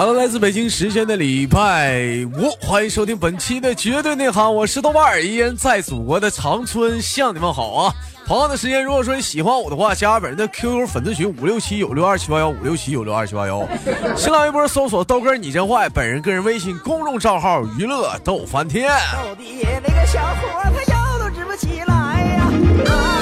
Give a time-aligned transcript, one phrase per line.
[0.00, 2.00] Hello，来自北京时间的礼拜
[2.34, 7.94] 五，欢迎收听本期的绝对内行，我是豆瓣儿，依然在祖国的长春向你们好啊！
[8.26, 13.68] 同样的时间，如果说你喜欢我的话，加本人的 QQ 粉丝群五六七九六二七八幺五六七九六二七八幺，
[14.16, 19.44] 新浪微博搜索豆哥你真坏，本人个人微信公众账号娱乐逗翻天逗的
[19.86, 22.50] 那个小伙他腰都直不起来呀
[22.90, 23.19] 啊。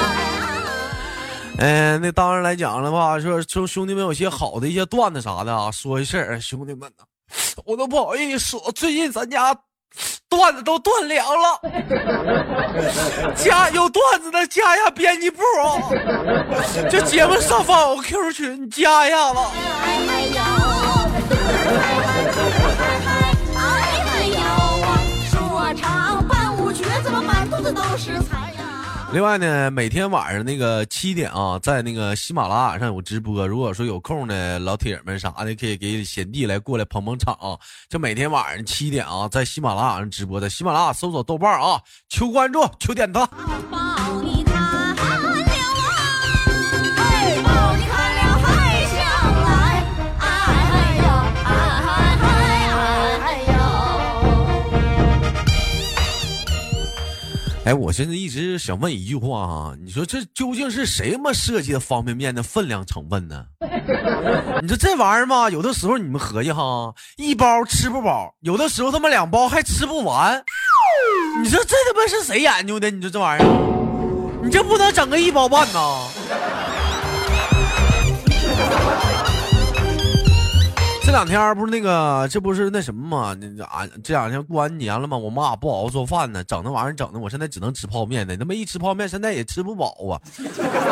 [1.61, 7.03] 嗯，那当然来讲了吧，说说兄弟们有些好的一些段子啥的啊，说一声兄弟们呐，
[7.65, 9.53] 我都不好意思说，最近咱家
[10.29, 11.59] 段子都断粮了，
[13.35, 15.83] 加有段子的加一下编辑部啊，
[16.89, 19.39] 这节目上方有 QQ 群，加一下子。
[25.29, 28.38] 说唱伴舞曲，怎么满肚子都是菜？
[29.11, 33.47] 另外呢，每天晚上那个七点啊，在那个喜马拉雅上有直播。
[33.47, 37.57] 如果说有空呢老铁们啥的，可以给贤弟来过来捧捧场啊。
[37.89, 43.27] 就每天晚上七点啊，在喜马拉雅上直播的，喜马拉雅搜索豆瓣啊，求关注，求点赞。
[57.69, 63.45] 哎，我现在一直想问一句话啊，你说这究竟是谁他妈设计的方便面的分量成分呢？
[64.63, 70.43] 你说这玩意儿嘛，有的时候你们合计哈，一包吃不饱，有的时候他妈两包还吃不完。
[71.43, 72.89] 你说这他妈是谁研究的？
[72.89, 76.07] 你说这玩意儿，你这不能整个一包半呐？
[81.09, 83.35] 这两天不是那个，这不是那什么吗？
[83.41, 85.17] 那俺这两天过完年了嘛？
[85.17, 88.37] 我妈不好好做饭呢，整那玩意儿整的，我现在只能吃泡面呢。
[88.37, 90.21] 他妈一吃泡面，现在也吃不饱啊！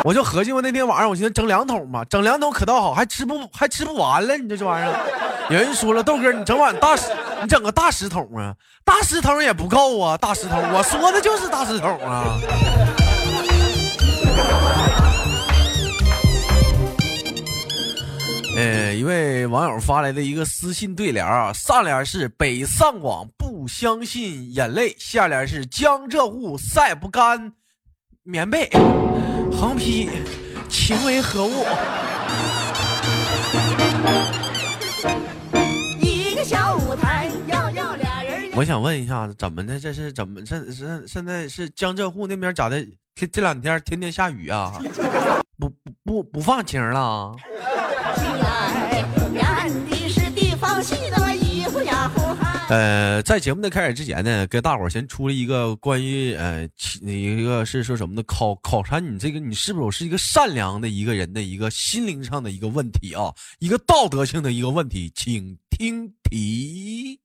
[0.02, 4.36] 我就合计我那天晚上，我寻思整两桶嘛，整两桶可倒好，还吃不还吃不完了。
[4.36, 5.00] 你这这玩意儿，
[5.50, 8.52] 有人说了，豆哥，你整碗大石，你整个大石桶啊，
[8.84, 12.40] 大石桶也不够啊，大石桶，我说的就是大石桶啊。
[18.58, 27.52] 呃，一位网友发来的一个私信对联啊，上联是北上广不相信眼泪，下联是江浙沪晒不干
[28.24, 28.68] 棉被，
[29.52, 30.10] 横批
[30.68, 31.64] 情为何物？
[38.58, 39.78] 我想问一下，怎么的？
[39.78, 40.42] 这是怎么？
[40.42, 42.84] 这这现在是江浙沪那边咋的？
[43.14, 44.82] 这这两天天天下雨啊？
[45.56, 47.36] 不不不放晴了？
[52.68, 56.68] 呃，在节目的开始之前呢，跟大伙儿先出了一个关于呃，
[57.02, 67.20] 一个是说什么的考考察你这个你是否是一个善良的一个人的一个心灵上的一个问题啊，一个道德性的一个问题，请听题。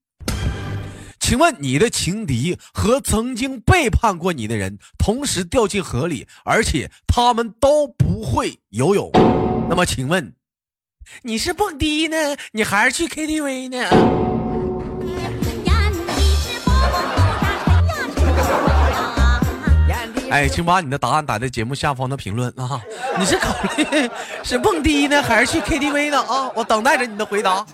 [1.23, 9.09] 请问你的情敌和曾经背叛过你的人同时掉进河里，而且他们都不会游泳，
[9.69, 10.33] 那么请问？
[11.21, 12.17] 你是蹦迪呢，
[12.51, 13.87] 你还是去 KTV 呢？
[20.29, 22.81] 哎，请把你的答案打在节目下方的评论啊！
[23.17, 24.09] 你是考虑
[24.43, 26.21] 是蹦迪呢，还是去 KTV 呢？
[26.21, 27.65] 啊，我等待着你的回答。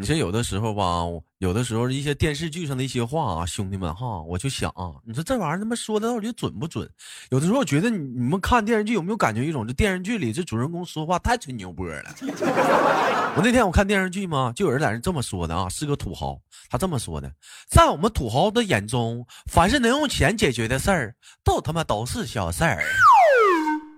[0.00, 1.02] 你说有的时候吧，
[1.40, 6.88] 有的时候一些电视剧上的一些话啊，兄弟们哈，我就想啊，你说这玩意儿他妈说的到底准不准？
[7.28, 12.14] 有的时候我觉得你你们看电视剧有没有感觉一种，这电视剧里这主人公说话太吹牛波了。
[13.36, 17.30] 我那天我看电视剧嘛，就有人在那这么说的啊，是个土豪，他这么说的，
[17.68, 19.22] 在我们土豪的眼中，
[19.52, 21.14] 凡是能用钱解决的事儿，
[21.44, 22.82] 都他妈都是小事儿。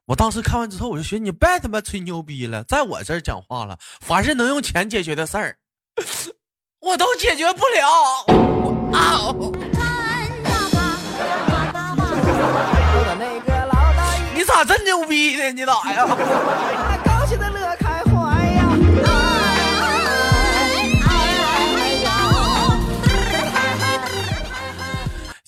[0.06, 5.56] 我当时看完之后，我就寻思你别他妈吹牛逼了，在我这儿讲话了，凡是能用钱解决的事儿。
[6.80, 7.88] 我都解决不了
[8.92, 9.34] 啊！
[14.34, 15.52] 你咋这牛逼呢？
[15.52, 16.06] 你咋呀？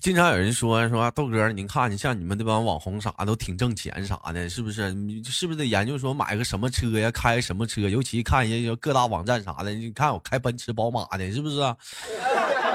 [0.05, 4.93] 经常有人说说豆哥，你看你像你们这帮网红啥都挺挣钱啥的，是不是？
[4.93, 7.89] 你是不是得研究说买个什么车呀，开什么车？
[7.89, 11.56] 尤其看一下各大网站啥的，你看我开奔驰、宝马的，是不是？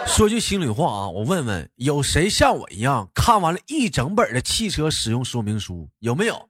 [0.08, 5.88] 说句心里话啊，我问问，有谁像我一样看完了一整本的汽车使用说明书？
[6.00, 6.50] 有没有？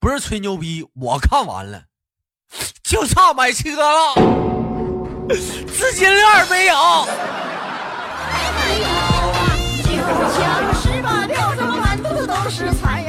[0.00, 1.84] 不是吹牛逼，我看完了，
[2.82, 4.14] 就差买车了，
[5.30, 6.74] 资金链没有。
[10.34, 13.03] 抢十八票，怎么满肚子都是财？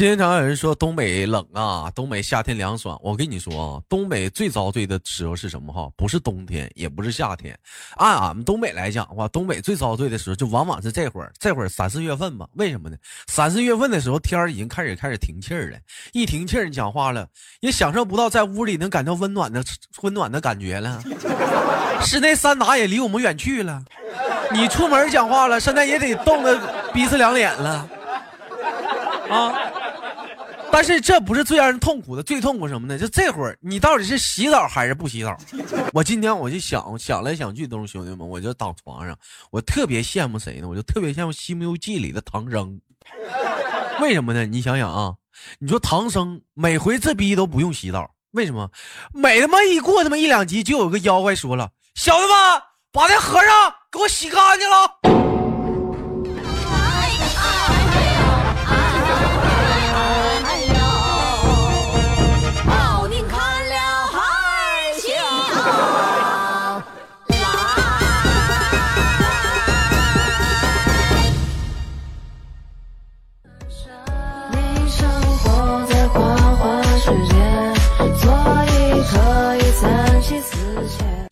[0.00, 2.98] 天常有人说东北冷啊，东北夏天凉爽。
[3.02, 5.90] 我跟你说啊，东北最遭罪的时候是什么哈？
[5.94, 7.54] 不是冬天，也不是夏天。
[7.96, 12.46] 按俺们东北来讲的话，东北最遭罪的时候就往往是这会儿，这会儿三四月份吧。
[12.54, 12.96] 为什么呢？
[13.26, 15.76] 三四月份的时候天儿已经开始开始停气儿了，
[16.12, 17.28] 一停气儿，你讲话了
[17.60, 19.62] 也享受不到在屋里能感到温暖的
[20.00, 21.02] 温暖的感觉了。
[22.00, 23.84] 室内三打也离我们远去了。
[24.50, 26.58] 你出门讲话了，现在也得冻得
[26.90, 27.86] 鼻子两脸了
[29.28, 29.54] 啊。
[30.72, 32.96] 但是这不是最让人痛苦的，最痛苦什么呢？
[32.98, 35.36] 就这会儿，你到底是洗澡还是不洗澡？
[35.92, 39.18] 我今天我就想想来想去，都是兄弟们，我就躺床上，
[39.50, 40.68] 我特别羡慕谁呢？
[40.68, 42.80] 我就特别羡慕《西游记》里的唐僧。
[44.00, 44.46] 为什么呢？
[44.46, 45.14] 你想想啊，
[45.58, 48.70] 你说唐僧每回这逼都不用洗澡，为什么？
[49.12, 52.62] 每他妈一过他妈一两集，就有个妖怪说了：“小子们，
[52.92, 55.26] 把那和尚给我洗干净了。”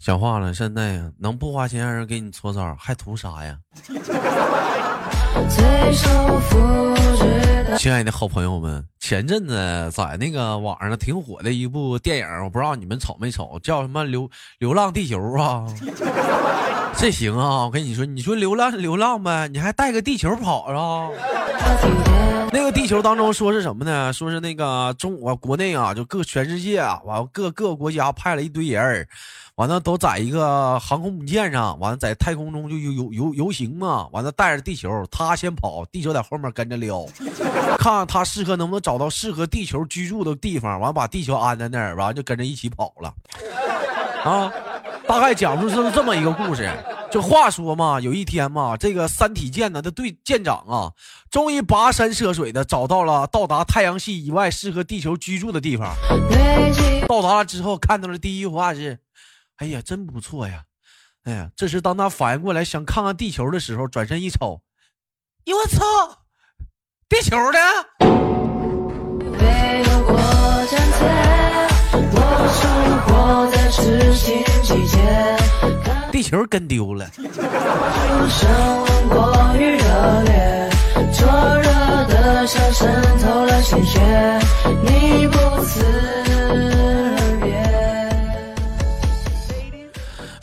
[0.09, 3.59] 讲话了，现在呀，能不花钱让人给你搓澡，还图啥呀？
[7.77, 15.67] 亲爱的好朋友们，前阵子在那个网上挺火的一部电影，我不知道你们瞅没瞅，叫什么《流流浪地球》啊？
[16.97, 21.11] 这行啊，我跟你说，你说流浪流浪呗，你还带个地球跑啊？
[22.53, 24.13] 那个地球当中说是什么呢？
[24.13, 29.07] 说是那个中国国内啊，就各全世界啊，完各各个国家派了一堆人儿。
[29.57, 34.09] 完了，都在一个航空母舰上，完了在太空中就游游游游行嘛。
[34.13, 37.05] 完了，带着地球，他先跑，地球在后面跟着撩，
[37.77, 40.79] 看 看他适合能不能找到适合地球居住的地方。
[40.81, 43.13] 完了，把地球安在那儿，完就跟着一起跑了。
[44.25, 44.53] 啊，
[45.07, 46.71] 大概讲述是这么一个故事。
[47.11, 50.93] 就话说嘛，有一天嘛，这个三体舰呢的队舰长啊，
[51.31, 55.97] 终于跋山涉水的找到了到达太阳系以外适合地球居住的地方。
[57.09, 58.99] 到达了之后，看到了第一句话是。
[59.57, 60.63] 哎呀，真不错呀！
[61.25, 64.63] 哎呀，这时当他反应过来想看看地球的时候，转身一瞅，
[65.47, 65.85] 哟我操，
[67.09, 67.59] 地球的！
[76.19, 77.09] 地球跟丢了。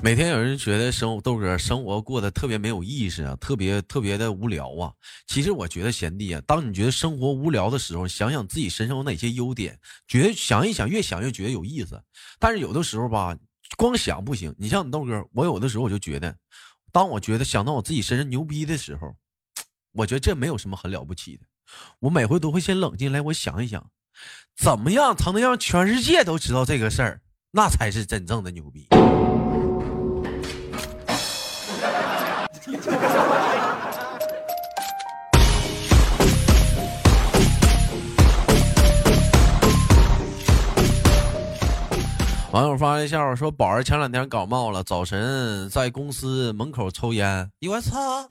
[0.01, 4.93] 每天有人觉得生豆哥生活过得特别没有意思啊，特别特别的无聊啊。
[5.27, 12.01] 其实我觉得贤弟啊，当你觉得生活无聊的时候，想想自己身上有哪些优点，觉得想一想，越想越觉得有意思。
[12.39, 13.35] 但是有的时候吧，
[13.77, 14.53] 光想不行。
[14.57, 16.35] 你像你豆哥，我有的时候我就觉得，
[16.91, 19.15] 当我觉得想到我自己身上牛逼的时候，
[19.91, 21.43] 我觉得这没有什么很了不起的。
[21.99, 23.89] 我每回都会先冷静来，我想一想，
[24.55, 28.87] 怎么样才能让全世界都知道这个事儿，那才是真正的牛逼。
[42.55, 47.51] 网友发一笑说：“宝儿前两天感冒了，早晨在公司门口抽烟。
[47.67, 48.25] 我操！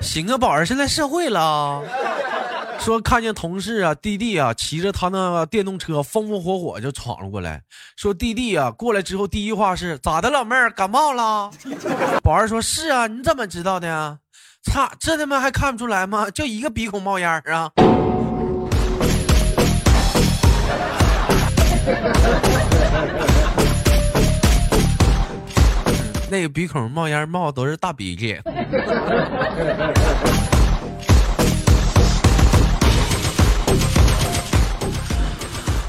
[0.00, 1.82] 行啊，宝儿现在社会了。
[2.78, 7.60] 说看见同事啊，弟弟啊，骑着他那电动车风风火火就闯了过来。
[7.98, 11.50] 说弟弟啊，过来之后第一话是咋的，老妹儿感冒了？
[12.22, 14.16] 宝儿说是啊，你怎么知道的呀？
[14.62, 16.30] 擦，这他妈还看不出来吗？
[16.30, 17.70] 就一个鼻孔冒烟啊！”
[26.30, 28.38] 那个鼻孔冒烟冒都是大鼻涕。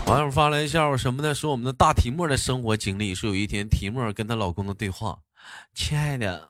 [0.08, 1.34] 网友发来笑话什么呢？
[1.34, 3.16] 说我们的大提莫的生活经历。
[3.16, 5.18] 说有一天提莫跟她老公的对话
[5.74, 6.50] ：“亲爱的，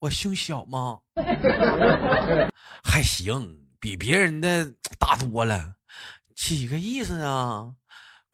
[0.00, 0.98] 我胸小吗？
[2.84, 5.72] 还行，比别人的大多了。
[6.34, 7.72] 几个意思啊？”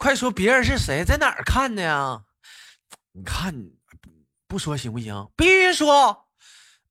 [0.00, 2.23] 快说别人是谁，在哪儿看的呀？
[3.12, 3.54] 你看，
[4.49, 5.28] 不说行不行？
[5.37, 6.25] 必须说。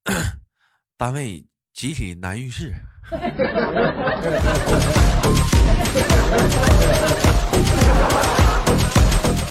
[0.95, 2.71] 单位集体男浴室。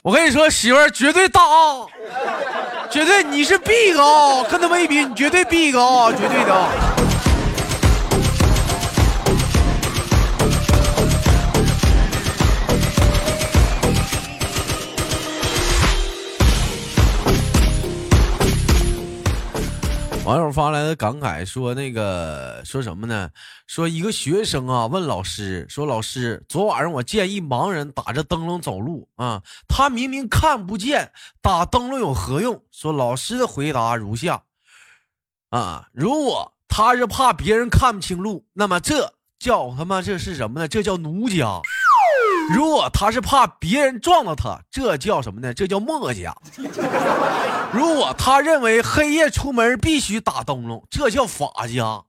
[0.04, 1.84] 我跟你说，媳妇儿绝对大啊，
[2.88, 6.87] 绝对你是 big 啊，跟他们一比，你绝对 big 啊，绝对的。
[20.28, 23.30] 网友发来的感慨说：“那个说什么呢？
[23.66, 34.42] 说一个学生啊问老师说：‘老师，昨晚上我见一盲人打着灯笼走路啊，他明明看不见，打灯笼有何用？’说老师的回答如下：
[35.48, 40.68] 啊，如果他是怕别人看不清路，那么这叫他妈这是什么呢？
[40.68, 41.58] 这叫奴家。”
[42.48, 45.52] 如果他是怕别人撞到他，这叫什么呢？
[45.52, 46.34] 这叫墨家。
[47.72, 52.02] 如果他认为黑夜出门必须打灯笼，这叫法家。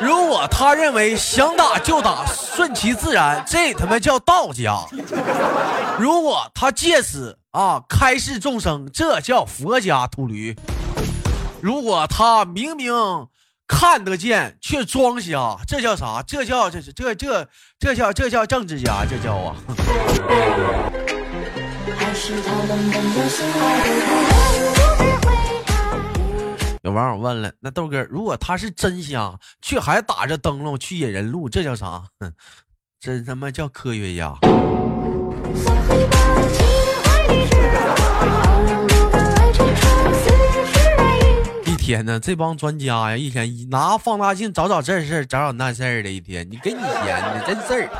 [0.00, 4.84] 如果他认为想打就打，顺其自然，这他妈叫道家。
[5.98, 10.56] 如果他借此啊开示众生，这叫佛家秃驴。
[11.60, 12.92] 如果他明明。
[13.66, 16.22] 看得见却装瞎，这叫啥？
[16.26, 19.56] 这叫这是这这这叫这叫政治家，这叫啊！
[26.82, 32.02] 有网友问了，那豆哥，如果他是真瞎，却还打着灯笼去引人路，这叫啥？
[33.00, 34.34] 真他妈叫科学家。
[41.84, 47.90] 天呐，这帮专家呀，一天一拿放大镜找找这事儿，找找那事儿的，一天你给你闲的真事儿。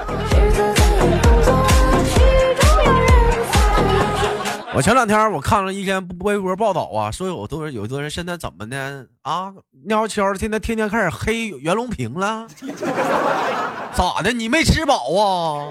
[4.74, 9.52] 我前两天我看了一篇微博报道啊，说有多人有多人现在怎么的啊？
[9.86, 12.46] 尿悄的，现在天天开始黑袁隆平了，
[13.92, 14.32] 咋的？
[14.32, 15.68] 你没吃饱啊？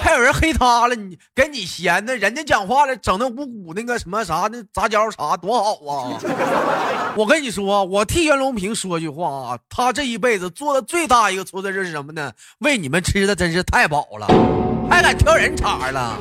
[0.00, 6.18] 还有人黑他了，你给你闲的，人家讲话了，整那五谷那个什么啥那杂交啥多好啊！
[7.16, 12.32] 我跟你说，我替袁隆平说句话啊，他这一辈子做的最大一个错的是什么呢？
[12.58, 14.26] 喂你们吃的真是太饱了，
[14.90, 16.18] 还敢挑人茬了。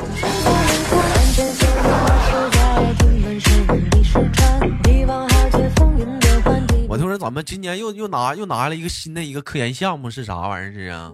[7.20, 10.72] 咱们今年又又拿又拿了一个新的一个科研项目，是啥玩意儿？
[10.74, 11.12] 是啊。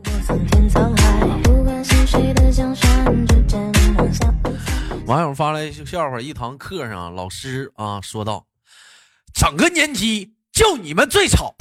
[5.08, 8.46] 网友发来笑话，一堂课上，老师啊说道
[9.34, 11.56] ：“整个年级就你们最吵。”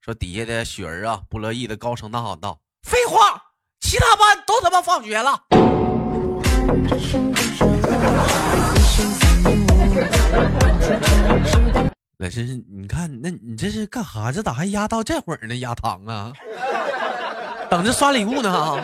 [0.00, 3.40] 说底下的雪儿啊不乐意的高声呐喊道：“废话，
[3.80, 5.38] 其他班都他妈放学了。”
[12.22, 14.30] 老师，你看，那你这是干哈？
[14.30, 15.56] 这咋还压到这会儿呢？
[15.56, 16.32] 压堂啊？
[17.68, 18.80] 等着刷礼物呢，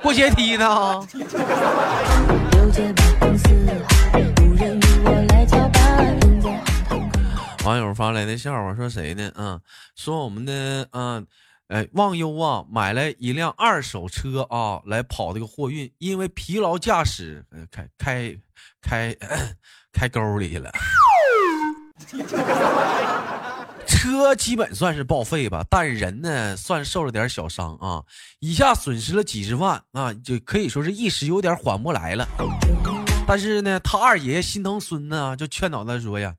[0.00, 0.66] 过阶梯呢。
[7.66, 9.30] 网友发来的笑话说谁呢？
[9.34, 9.60] 嗯，
[9.94, 11.26] 说我们的嗯，
[11.68, 18.34] 哎，忘忧啊，买了一辆二手车啊，来跑这个货运，因为疲劳驾驶，开开
[18.80, 19.14] 开
[19.92, 20.72] 开沟里了。
[23.86, 28.02] 车基本算是报废吧，但人呢算受了点小伤啊，
[28.40, 32.26] 一下损失了几十万啊，就可以说是一时有点缓不来了。
[33.26, 36.34] 但是呢，他二爷爷心疼孙子啊，就劝导他说呀：“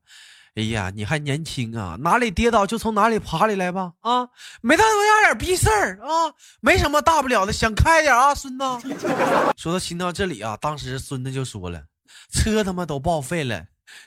[0.56, 4.28] 哎呀，你还年轻啊，哪里跌倒就从哪里爬起来吧，啊，
[4.60, 8.64] 没大多大点逼事儿啊，没什么大不了的，想开点啊，孙子。”
[9.56, 11.82] 说到心到这里啊，当时孙子就说了
[12.32, 13.64] ：“车他妈都报废了，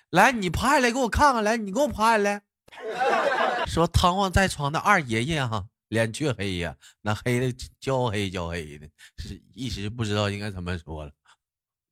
[0.09, 2.41] 来，你趴下来给我看看，来，你给我趴下来。
[3.67, 11.11] ”说瘫痪在床的二爷爷哈，脸黢黑呀，那黑的焦黑焦黑的，是一时不知道应该怎么说了。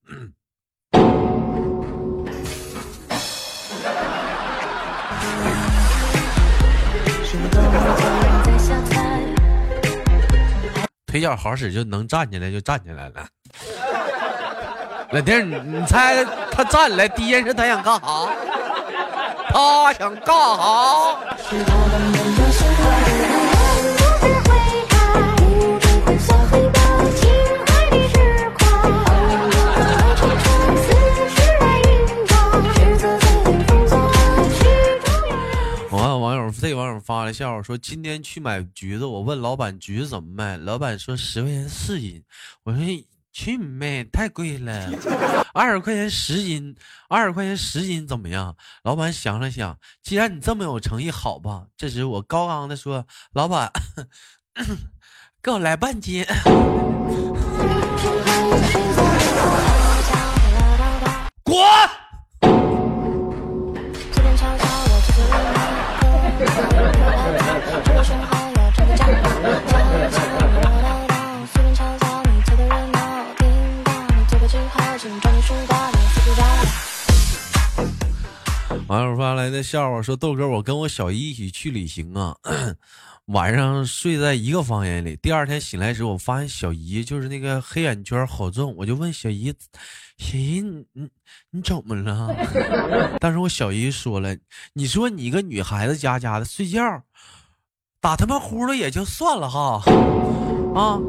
[11.08, 13.28] 腿脚好使就能站起来，就站起来了。
[15.12, 18.30] 老弟，你你猜他站起来第一件事他想干啥？
[19.52, 21.18] 他想干哈？
[35.90, 42.24] 完，网友这网友发了笑话说：今天去买橘子，我问老板橘子怎么卖，老板说十块钱四斤。
[42.64, 42.80] 我说。
[43.32, 44.04] 去你妹！
[44.12, 44.92] 太贵了，
[45.54, 46.76] 二十块钱十斤，
[47.08, 48.56] 二十块钱十斤怎么样？
[48.84, 51.66] 老板想了想，既然你这么有诚意，好吧。
[51.78, 53.72] 这时我高昂的说：“老板，
[55.42, 56.26] 给我来半斤。”
[61.44, 61.56] 滚！
[79.40, 82.36] 来来的笑话说：“豆哥，我跟我小姨一起去旅行啊，
[83.28, 85.16] 晚上睡在一个房间里。
[85.22, 89.54] 第二天醒来时，我发现小姨就是那个黑眼圈好重，我就问小姨：
[90.18, 91.10] 小姨，你
[91.52, 92.36] 你怎么了？
[93.22, 94.36] 但是我小姨说了，
[94.74, 97.02] 你说你一个女孩子家家的睡觉，
[98.02, 99.82] 打他妈呼噜也就算了哈，
[100.76, 101.00] 啊。”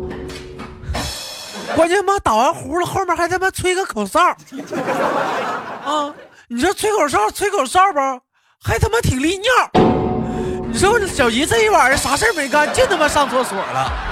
[1.75, 6.14] 关键妈打完呼噜，后面还他妈吹个口哨，啊！
[6.52, 8.19] 你说吹口哨吹口哨吧？
[8.61, 9.49] 还他妈挺利尿。
[10.69, 14.10] 你说小姨这一晚上啥事没干，净他妈上厕所了。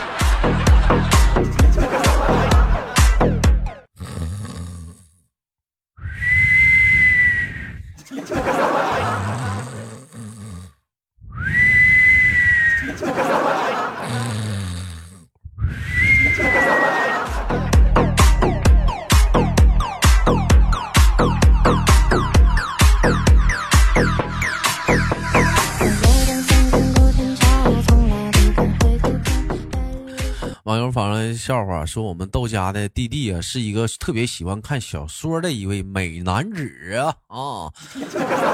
[31.38, 37.70] 笑话说，我们豆家的弟弟啊，是一个特别喜欢看小说的一位美男子啊啊，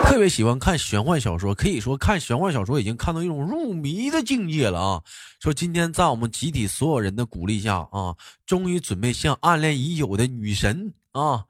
[0.05, 5.03] 特别喜欢看玄幻小说，可以说看玄幻小说已经看到一种入迷的境界了啊。
[5.41, 8.15] 说今天在我们集体所有人的鼓励下啊，
[8.47, 11.45] 终于准备向暗恋已久的女神啊，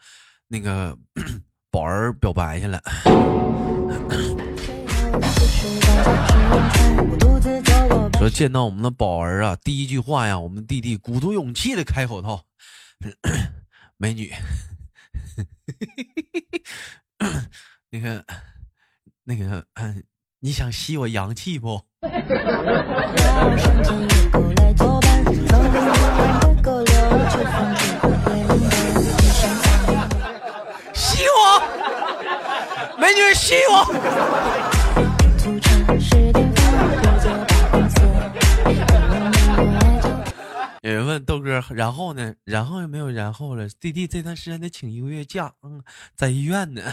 [0.48, 0.96] 那个
[1.70, 2.80] 宝儿表白去了。
[8.30, 12.44] 见到我们的宝儿啊，第一句话呀，我们弟弟鼓足勇气的开口道
[13.96, 14.32] ：“美女，
[17.90, 18.24] 那个
[19.24, 19.66] 那个，
[20.40, 21.80] 你想吸我阳气不？
[30.94, 31.60] 吸我，
[32.98, 33.84] 美女吸我。”
[40.84, 42.34] 有人问豆哥，然后呢？
[42.44, 43.66] 然后也没有然后了。
[43.80, 45.82] 弟弟这段时间得请一个月假，嗯，
[46.14, 46.82] 在医院呢。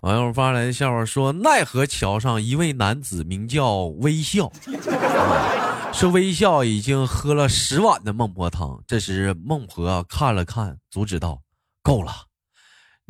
[0.00, 4.50] 网友发来的笑话说：奈何桥上一位男子名叫微笑，
[5.92, 8.82] 说微笑已经喝了十碗的孟婆汤。
[8.86, 11.42] 这时孟婆看了看，阻止道
[11.84, 12.28] ：“够了。”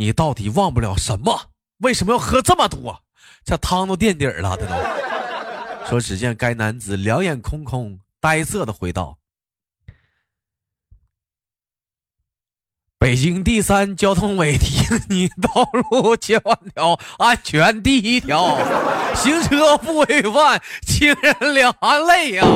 [0.00, 1.50] 你到底忘不了什么？
[1.80, 3.02] 为什么要喝这么多？
[3.44, 4.74] 这汤都垫底了，他都
[5.86, 6.00] 说。
[6.00, 9.18] 只见该男子两眼空空，呆涩的回道
[12.98, 18.56] ：“北京第三交通委提醒 你，道路千万条，安全第一条，
[19.14, 22.46] 行车不违反，亲人两行泪呀。”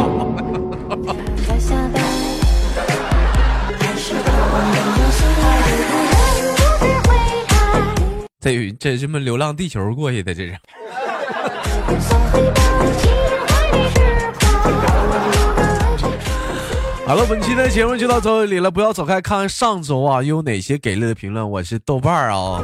[8.45, 10.55] 这这什么流浪地球过去的这是。
[17.07, 21.51] 好了，本期的节目就到这里了，不要走开，看看上周啊有哪些给力的评论。
[21.51, 22.63] 我是豆瓣儿啊。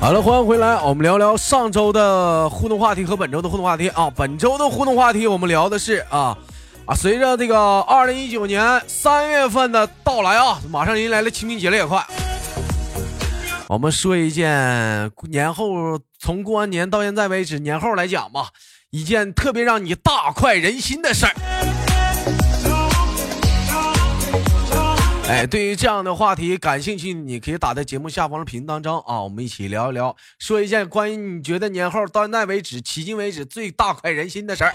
[0.00, 4.10] 好了，欢迎回来，我们聊聊上周的互动话题和本周的互动话题啊。
[4.16, 6.34] 本周的互动话题，我们聊的是啊
[6.86, 12.02] 啊，随着这个二零一九年三月份的到来啊，马上迎来了清明节了，也快。
[13.68, 18.46] 我们说一件年后，从过完年到现在为止，年后来讲吧，
[18.88, 21.34] 一件特别让你大快人心的事儿。
[25.30, 34.72] 哎，对于这样的话题感兴趣，你可以打在节目下方的评论当中啊，我们一起聊一聊，说一件关于你觉得年后到现在为止，迄今为止最大快人心的事儿。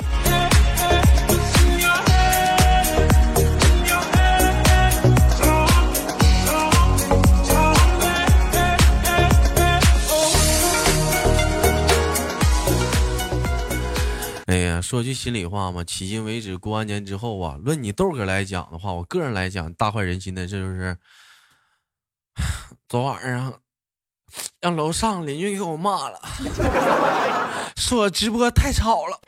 [14.86, 20.96] 说句心里话嘛，迄今为止过完年之后啊，论你豆哥来讲的话，我个人来讲大快人心的，这就是
[22.88, 23.52] 昨晚上
[24.62, 26.22] 让楼上邻居给我骂了，
[27.76, 29.20] 说我直播太吵了，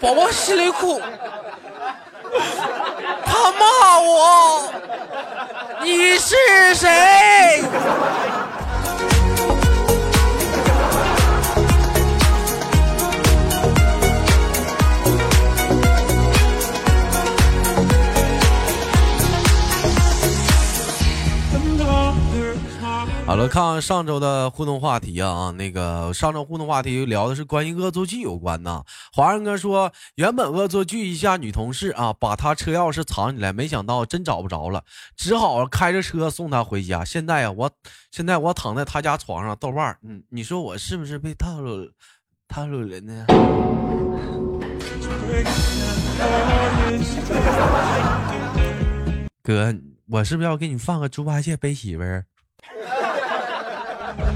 [0.00, 1.00] 宝宝心里苦，
[3.24, 4.72] 他骂我，
[5.84, 6.34] 你是
[6.74, 7.62] 谁？
[23.24, 28.84] 好了，看上周的互动话题啊，那个上周互动话题聊的是关于恶作剧有关的。
[29.12, 34.84] 华人哥说，原本恶作剧一下女同事啊，把她车钥匙藏起来，没想到真找不着了，
[35.16, 37.04] 只好开着车送她回家。
[37.04, 37.70] 现在呀，我
[38.10, 41.88] 现在我躺在她家床上，豆瓣嗯，你说我是不是被套路
[42.48, 43.24] 套路了呢？
[49.42, 49.74] 哥，
[50.08, 52.26] 我是不是要给你放个猪八戒背媳妇儿？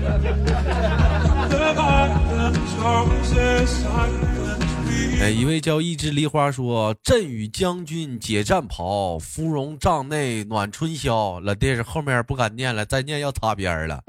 [5.20, 14.02] 哎，一位叫一枝梨花说：“朕与将军解战袍，芙蓉帐内暖春宵。”老弟是，后面不敢念了，再念要擦边了。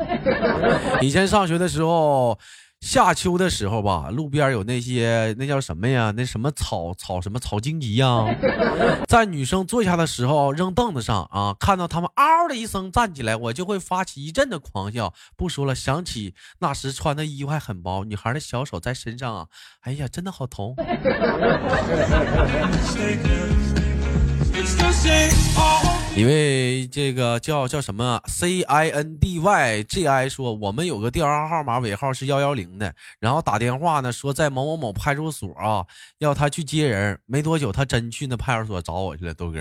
[1.01, 2.37] 以前上学的时候。
[2.81, 6.13] 夏秋的时候吧，路边有那些那叫什么呀？
[6.15, 8.23] 那什么草草什么草荆棘呀？
[9.09, 15.13] 在女生坐下的时候扔凳子上啊，看到他们嗷的一声站起来，我就会发起一阵的狂笑。
[15.35, 19.47] 不说了，想起那时穿的衣服还很薄，女孩的小手在身上啊，
[19.81, 20.75] 哎呀，真的好疼。
[26.17, 35.85] 因为这个叫叫什么 C I N D Y G I 说，我们有个电话号码尾号是幺幺零的，然后打电话呢说在某某某派出所啊，
[36.17, 37.19] 要他去接人。
[37.27, 39.59] 没多久，他真去那派出所找我去了，豆哥。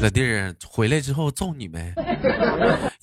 [0.00, 1.92] 老弟儿回来之后揍你没？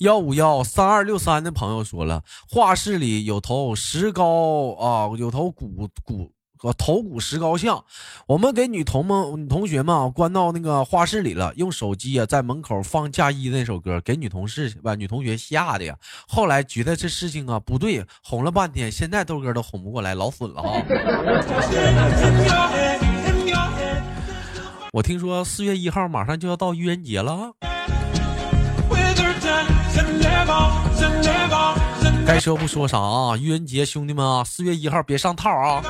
[0.00, 5.88] 幺五幺三二六三的朋友说了，画室里有头石膏啊，有头古
[6.62, 6.72] 古。
[6.82, 7.84] 头骨石膏像，
[8.26, 15.94] 我们给女同们、女同学们啊关到那个画室里了，用手机啊在门口放嫁衣那首歌，给女同事把女同学吓的呀。
[16.26, 20.82] 后来觉得这事情啊不对，哄了半天，现在豆哥都哄不过来，老损了啊。
[24.92, 27.52] 我听说四月一号马上就要到愚人节了。
[32.26, 33.36] 该说不说啥啊！
[33.36, 35.82] 愚人节，兄弟们啊，四月一号别上套啊！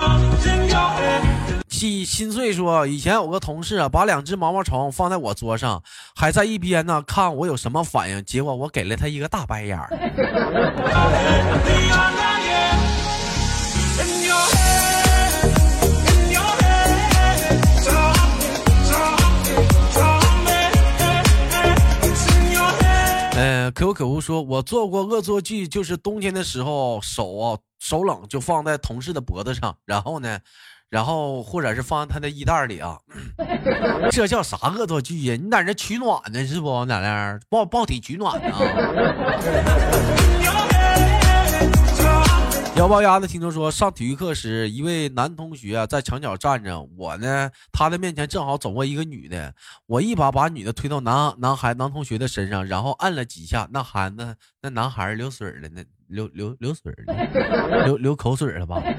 [1.68, 5.82] 心心碎说，以前有个同事啊，把两只毛毛虫放在我桌上，
[6.14, 9.88] 还在一边呢看我有什么反应，结果我给了他一个大白眼儿。
[23.72, 30.38] 可有可无，说我做过恶作剧，就是冬天的时候手啊手冷，就放在同事的脖子上，然后呢，
[30.88, 32.98] 然后或者是放在他的衣袋里啊，
[34.12, 35.36] 这叫啥恶作剧呀？
[35.42, 36.86] 你在这取暖呢是不？
[36.86, 38.50] 在那抱抱体取暖呢？
[42.82, 49.54] 幺八鸭的听众说，上体育课时，一位男同学在墙角站着，我呢，他的面前正好走过一个女的，
[49.86, 58.82] 我一把把女的推到男男孩男同学的身上，然后按了几下，那孩子那男孩流水了，那流流流水了，流流口水了吧？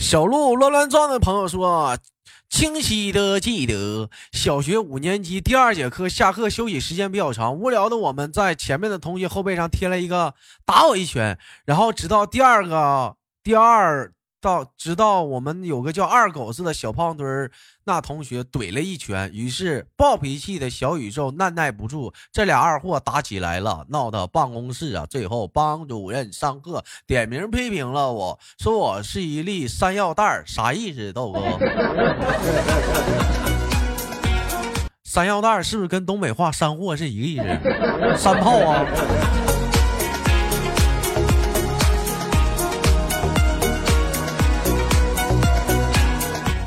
[0.00, 1.96] 小鹿乱乱撞的朋友说。
[2.48, 14.12] 清晰的记得，小学五年级第二节课下课休息时间比较长，无聊的我们在前面的同学后背上贴了一个“打我一拳”，然后直到第二个第二。
[14.46, 17.50] 到直到我们有个叫二狗子的小胖墩儿，
[17.82, 25.04] 那同学怼了一拳，于是暴脾气的小宇宙耐耐不住，这俩二货打起来了，闹到办公室啊。
[25.10, 31.40] 最后班主任上课点名批评了我，说我是一粒山药蛋儿，啥意思，豆哥？
[35.02, 37.42] 山药蛋儿是不是跟东北话山货是一个意思？
[38.16, 38.86] 山炮啊？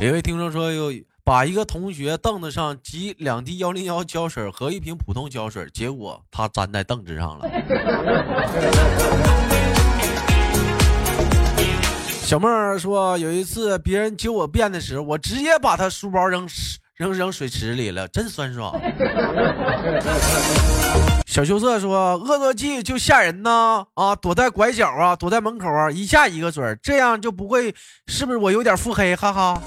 [0.01, 0.93] 一位听众说，有
[1.25, 7.45] 把一个同学凳子上挤两滴幺零幺胶水和一瓶普通胶水，结果他粘在凳子上了。
[12.23, 16.47] 小妹儿说，有一次别人揪我辫的时候，我直接把他书包扔
[16.99, 18.75] 扔扔水池里了，真酸爽。
[21.25, 27.73] 小羞涩说，恶作剧就吓人呢啊，躲在拐角啊，躲在门口啊，一下一个准，这样就不会，
[28.07, 29.15] 是不是我有点腹黑？
[29.15, 29.61] 哈哈。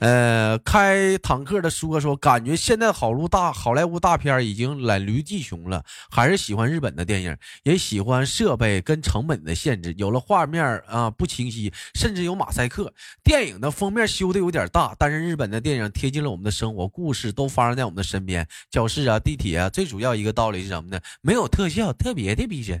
[0.00, 12.92] 呃，开坦克的叔哥说，感觉现在好路大好莱坞大片已经懒驴技穷了，还是喜欢日本的电影，也喜欢设备跟成本的限制，有了画面啊不清晰，甚至有马赛克。
[13.24, 21.00] 电影的封面修的有点大，但是日本的电影贴近了我们的生活，故事都发生在我们的身边，教室啊、地铁啊，最主要一个道理是什么呢？
[21.22, 22.80] 没有特效，特别的逼真。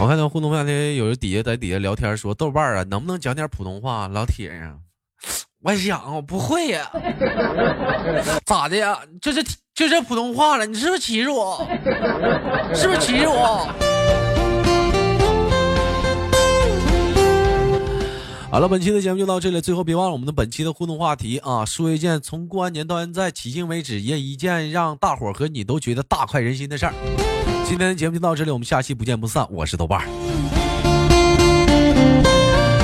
[0.00, 4.76] 我看到互动话题，有人底下在底下聊天说：“豆瓣啊，能不能讲点普通话？”老铁呀，
[5.60, 6.88] 我想我不会呀，
[8.46, 8.96] 咋的呀？
[9.20, 11.66] 这是这是普通话了，你是不是歧视我？
[12.72, 13.68] 是不是歧视我？
[18.52, 19.60] 好了，本期的节目就到这里。
[19.60, 26.94] 最后别忘了我们的本期的互动话题啊，说一件从过完年到现在迄今为止也一件让大伙和你都觉得大快人心的事儿。
[27.68, 29.46] 今天的节目就到这里，我们下期不见不散。
[29.50, 30.06] 我是豆瓣儿，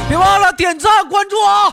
[0.07, 1.73] 别忘了点赞关注啊！